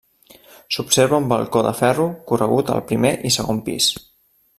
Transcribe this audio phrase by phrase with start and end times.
[0.77, 3.91] S'observa un balcó de ferro corregut al primer i segon pis.